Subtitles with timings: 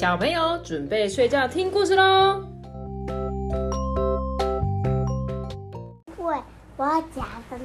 [0.00, 2.42] 小朋友准备睡觉听故事喽。
[6.16, 6.42] 喂，
[6.78, 7.64] 我要讲的呢。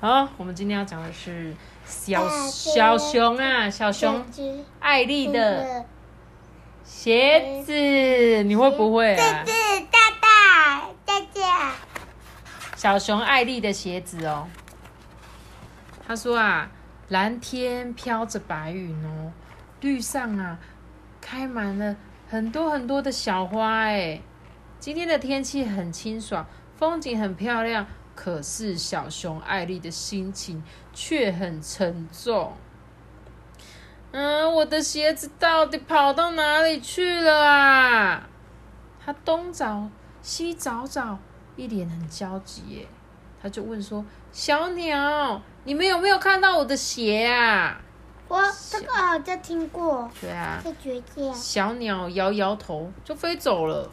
[0.00, 1.54] 好，我们今天要讲的是
[1.84, 4.24] 小小熊啊，小熊
[4.80, 5.84] 艾丽的
[6.84, 7.74] 鞋子，
[8.44, 9.42] 你会不会啊？
[9.44, 11.74] 这是大大大大。
[12.76, 14.48] 小熊艾丽的鞋子哦。
[16.06, 16.70] 他说啊，
[17.08, 19.30] 蓝天飘着白云哦，
[19.82, 20.58] 绿上啊
[21.30, 21.94] 开满了
[22.30, 24.18] 很多很多的小花哎。
[24.78, 26.46] 今天的天气很清爽，
[26.78, 27.86] 风景很漂亮。
[28.14, 30.64] 可是小熊艾丽的心情
[30.94, 32.54] 却很沉重。
[34.12, 38.26] 嗯，我的鞋子到底跑到哪里去了啊？
[39.04, 39.90] 他东找
[40.22, 41.18] 西找找，
[41.56, 42.86] 一脸很焦急耶。
[43.42, 47.82] 他就问说：“小鸟，你们有没有看到我的鞋啊？”
[48.28, 50.10] 我这个好像听过。
[50.20, 50.62] 对啊。
[51.34, 53.90] 小鸟摇摇头，就飞走了。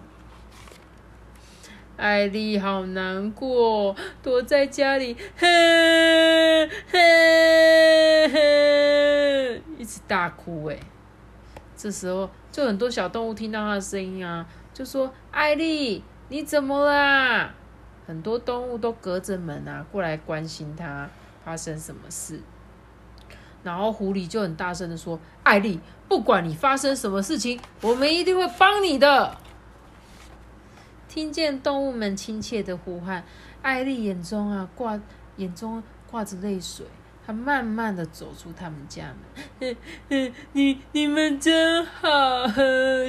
[1.98, 5.48] 艾丽好难过，躲在家里，哼
[6.92, 7.00] 哼
[8.30, 10.66] 哼，一直大哭。
[10.66, 10.78] 哎，
[11.78, 17.54] 这时候就很多小动物听到它的声音啊，就说：“艾丽，你怎么啦？”
[18.06, 21.10] 很多动物都隔着门啊过来关心它
[21.46, 22.42] 发生什么事。
[23.66, 29.36] 然后狐狸就很大声的说：“艾丽，不管你发生什么事情，我们一定会帮你的。”
[31.10, 33.26] 听见动物们亲切的呼喊，
[33.64, 35.02] 艾丽眼中啊挂
[35.38, 36.86] 眼中挂着泪水，
[37.26, 39.06] 她慢慢的走出他们家
[39.60, 39.76] 门。
[40.54, 42.48] 你你们真好，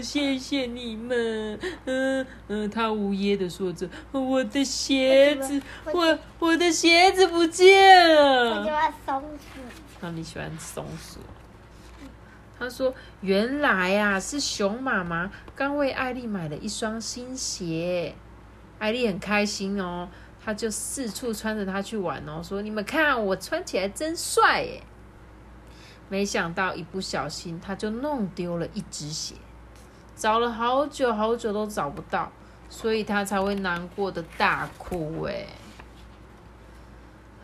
[0.01, 1.61] 谢谢你们。
[1.85, 5.61] 嗯嗯，她呜咽的说着：“我的鞋子，
[5.93, 9.61] 我我的鞋子不见了。”我就要松鼠。
[10.01, 11.21] 那你喜欢松鼠？
[12.59, 18.15] 他说：“原来啊，是熊妈妈刚为艾丽买了一双新鞋，
[18.79, 20.09] 艾丽很开心哦，
[20.43, 24.83] 她就四处穿着它去玩哦，说：‘你们看我穿起来真帅耶！’
[26.09, 29.35] 没想到一不小心，她就弄丢了一只鞋，
[30.17, 32.33] 找了好久好久都找不到，
[32.71, 35.47] 所以她才会难过的大哭哎。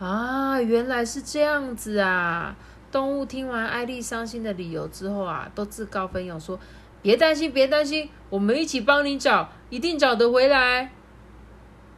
[0.03, 2.55] 啊，原来是这样子啊！”
[2.91, 6.59] 动物听完艾丽伤心的理由之后啊，都自告奋勇说
[7.01, 10.91] ：“别担心，别担心，我们一起帮你找，一定找得回来。”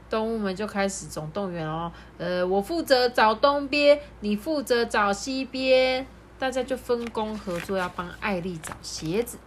[0.08, 6.06] 动物们就开始总动员哦，呃，我负责找东边，你负责找西边，
[6.38, 9.40] 大家就分工合作，要帮艾丽找鞋子。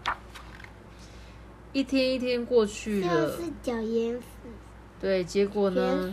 [1.72, 4.22] 一天一天过去了，是找鼹鼠。
[5.00, 6.12] 对，结果呢？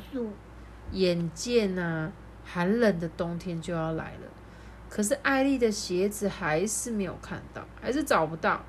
[0.92, 2.12] 眼见呐，
[2.46, 4.28] 寒冷的冬天就要来了。
[4.88, 8.62] 可是艾丽的鞋子还是没有看到，还是找不到。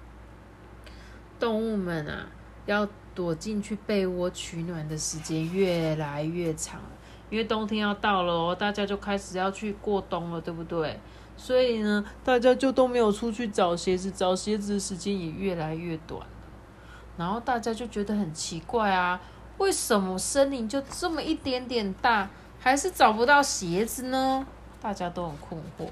[1.39, 2.27] 动物们啊，
[2.65, 6.89] 要躲进去被窝取暖的时间越来越长了，
[7.31, 10.99] 因为冬天要到了哦，大家就开始要去过冬了，对不对？
[11.37, 16.27] 所以呢，大家就都没有出去找鞋子，找鞋子的时间也越来越短
[17.19, 19.21] 然后大家就觉得很奇怪啊，
[19.59, 22.29] 为什么森林就这么一点点大，
[22.67, 24.45] 还是找不到鞋子呢？
[24.83, 25.89] 大家都很困惑。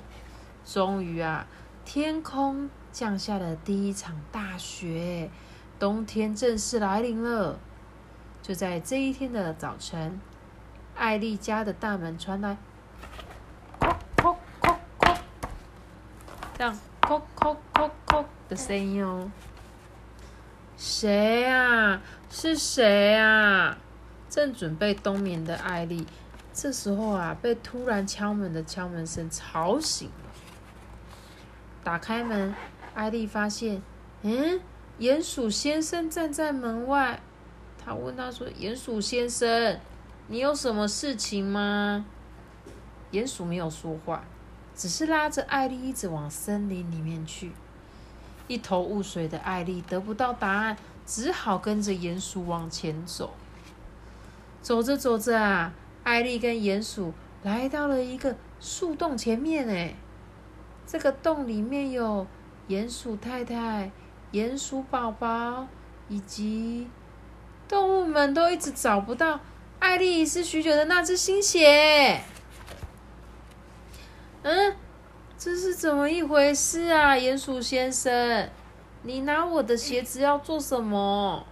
[0.64, 1.46] 终于啊，
[1.84, 5.30] 天空降下了第一场大雪，
[5.78, 7.60] 冬天正式来临了。
[8.42, 10.20] 就在这一天的早晨，
[10.96, 12.56] 艾丽家的大门传来
[13.78, 15.16] “叩叩叩叩”
[16.58, 19.30] 这样“叩叩叩叩”的声音哦。
[20.76, 22.02] 谁啊？
[22.28, 23.78] 是谁啊？
[24.28, 26.04] 正准备冬眠的艾丽，
[26.54, 30.30] 这时候啊，被突然敲门的敲门声吵醒了。
[31.82, 32.54] 打开门，
[32.94, 33.82] 艾丽发现，
[34.22, 34.60] 嗯，
[35.00, 37.20] 鼹鼠先生站在门外。
[37.84, 39.78] 他问他说：“鼹鼠先生，
[40.28, 42.06] 你有什么事情吗？”
[43.10, 44.24] 鼹鼠没有说话，
[44.74, 47.52] 只是拉着艾丽一直往森林里面去。
[48.46, 53.34] 一头雾水的艾丽得不到答案，只好跟着鼹鼠往前走。
[54.62, 57.12] 走着走着啊，艾丽跟鼹鼠
[57.42, 59.94] 来到了一个树洞前面，哎。
[60.86, 62.26] 这个洞里面有
[62.68, 63.90] 鼹鼠太太、
[64.32, 65.66] 鼹鼠宝宝，
[66.10, 66.86] 以及
[67.66, 69.40] 动物们都一直找不到
[69.78, 72.20] 爱丽遗失许久的那只新鞋。
[74.42, 74.76] 嗯，
[75.38, 78.50] 这是怎么一回事啊，鼹鼠先生？
[79.02, 81.46] 你拿我的鞋子要做什么？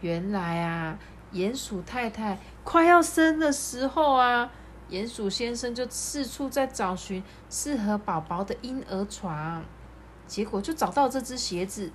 [0.00, 0.96] 原来啊，
[1.32, 4.50] 鼹鼠太太快要生的时候啊。
[4.90, 9.64] 鼹鼠先生就四处在找寻适合宝宝的婴儿床，
[10.26, 11.90] 结果就找到这只鞋子。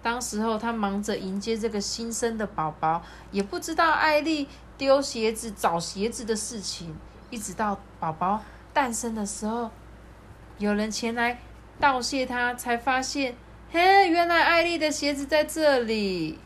[0.00, 3.02] 当时候他忙着迎接这个新生的宝宝，
[3.32, 4.46] 也不知道艾丽
[4.78, 6.96] 丢鞋子、找鞋子的事情。
[7.30, 8.40] 一直到宝宝
[8.72, 9.68] 诞生的时候，
[10.58, 11.40] 有人前来
[11.80, 13.34] 道谢他，才发现，
[13.72, 16.38] 嘿，原来艾丽的鞋子在这里。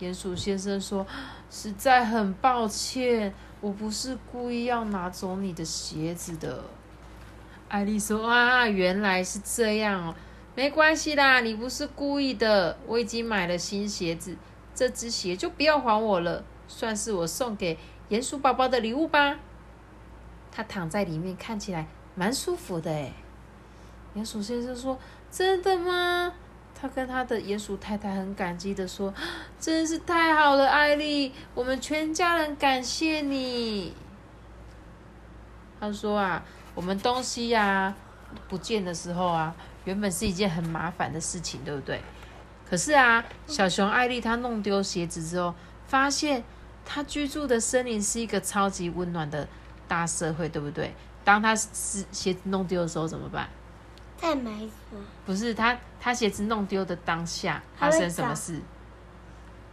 [0.00, 1.06] 鼹鼠先生说
[1.50, 6.64] ：“实在很抱歉，我不是故意要拿走你的鞋子的。”
[7.68, 10.14] 艾丽说：“啊，原来是这样哦。”
[10.56, 12.78] 没关系啦，你不是故意的。
[12.86, 14.36] 我已经买了新鞋子，
[14.74, 19.38] 这只鞋就不要还我了，算是我送给鼹鼠宝宝的礼物吧。
[20.50, 23.12] 他躺在里面，看起来蛮舒服的哎。
[24.16, 24.98] 鼹鼠先生说
[25.30, 26.32] ：“真的吗？”
[26.74, 29.12] 他跟他的鼹鼠太太很感激的说
[29.60, 33.94] ：“真是太好了，艾丽，我们全家人感谢你。”
[35.80, 36.42] 他说：“啊，
[36.74, 37.94] 我们东西呀
[38.48, 39.54] 不见的时候啊。”
[39.86, 42.02] 原本是一件很麻烦的事情，对不对？
[42.68, 45.54] 可是啊，小熊艾丽她弄丢鞋子之后，
[45.86, 46.44] 发现
[46.84, 49.48] 她居住的森林是一个超级温暖的
[49.88, 50.94] 大社会，对不对？
[51.24, 53.48] 当她是鞋子弄丢的时候怎么办？
[54.18, 55.02] 再买一双。
[55.24, 58.60] 不是，她她鞋子弄丢的当下发生什么事？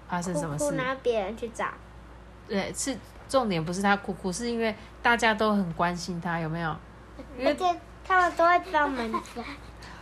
[0.10, 0.72] 发生什么事？
[0.72, 1.66] 拿别人去找。
[2.48, 2.98] 对，是
[3.28, 6.70] 重点不是他哭哭，是因为大家都很关心他，有没有？
[7.44, 7.76] 而且
[8.06, 9.44] 他们都会帮忙找。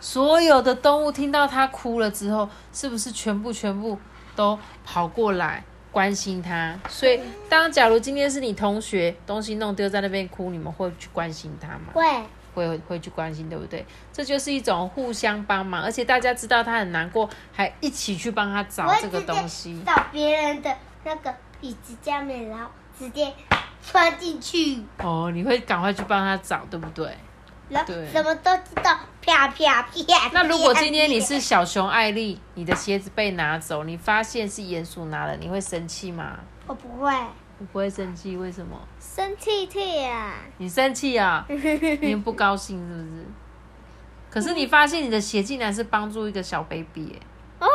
[0.00, 3.98] 所有的动物听到他哭了之后，是不是全部全部
[4.36, 6.78] 都跑过来关心他？
[6.88, 11.92] 所以，当假如今天是你同学东西弄丢在那边哭，你们会去关心他吗？
[11.94, 12.04] 会，
[12.56, 13.84] 会会去关心，对不对？
[14.12, 19.80] 这就是一种互相帮忙，而且大家知道他很难过，还一起去帮他找这个东西。
[19.84, 20.74] 找别人的
[21.04, 23.32] 那个椅子下面，然后直接
[23.84, 24.82] 穿进去。
[24.98, 27.16] 哦，你会赶快去帮他找，对不对？
[27.84, 30.30] 对，什么都知道，啪啪啪。
[30.32, 36.38] 那如果今天你是小熊艾丽，你的鞋子被拿走，你发现是鼹鼠拿了，你会生气吗？
[36.68, 37.12] 我不会，
[37.58, 38.76] 我不会生气，为什么？
[39.00, 40.34] 生气气啊！
[40.58, 41.44] 你生气啊？
[41.48, 43.24] 你不高兴是不是？
[44.30, 47.18] 可是你发现你的鞋竟然是帮助一个小 baby
[47.58, 47.66] 哦，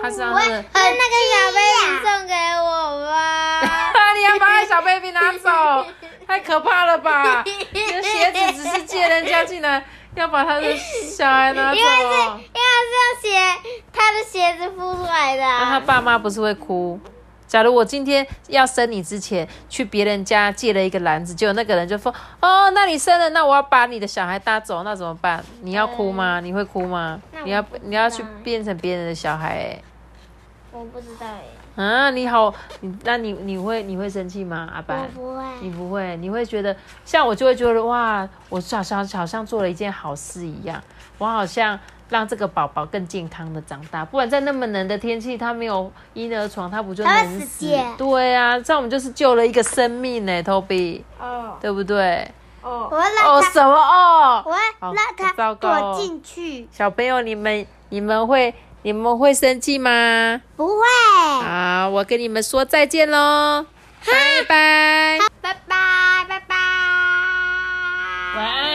[0.00, 3.60] 他是让那个那个小 baby 送给我吧？
[4.16, 5.86] 你要把小 baby 拿走？
[6.28, 7.42] 太可怕了吧！
[7.44, 9.84] 你的鞋子只是借人家进来，
[10.14, 11.76] 要把他的小孩拿走。
[11.76, 12.38] 因为是，因为
[13.20, 15.42] 是用鞋，他的鞋子孵出来的。
[15.42, 17.00] 那他爸妈不是会哭？
[17.50, 25.44] 假如我今天要生你之前，去别人家借了一个篮子，结果那个人就说：“哦，那你生了，那我要把你的小孩搭走，那怎么办？
[25.62, 26.38] 你要哭吗？
[26.38, 27.20] 你会哭吗？
[27.44, 29.48] 你要你要去变成别人的小孩？
[29.48, 29.82] 哎，
[30.70, 31.82] 我不知道哎。
[31.82, 34.70] 啊，你好，你那你你会你会生气吗？
[34.72, 40.80] 阿白，我不会，你不会，你会觉得像我就会觉得哇，我好像好像做了一件好事一样，
[41.18, 41.76] 我好像
[42.10, 47.66] 让这个宝宝更健康的长大，不然在那么冷的天气，他没有婴儿床，他不就冷死？
[47.96, 52.30] 对啊，这样我们就是救了一个生命呢，Toby，哦，对不对？
[52.62, 54.44] 哦，我让他什么哦？
[54.44, 54.52] 我
[54.92, 56.68] 让他躲进去。
[56.70, 58.54] 小朋友，你们你们会？
[58.82, 60.40] 你们会生气吗？
[60.56, 60.74] 不会。
[61.44, 63.66] 好，我跟你们说再见喽，
[64.06, 66.56] 拜拜，拜拜，拜拜，
[68.36, 68.69] 晚安。